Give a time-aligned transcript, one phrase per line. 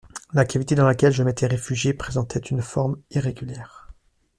[0.33, 3.93] La cavité dans laquelle je m'étais réfugié présentait une forme irrégulière.